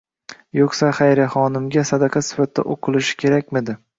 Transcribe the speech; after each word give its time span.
Yo'qsa, 0.59 0.87
Xayriyaxonimga 0.99 1.85
sadaqa 1.91 2.23
sifatida 2.29 2.65
o'qilishi 2.75 3.21
kerakmidi? 3.25 3.77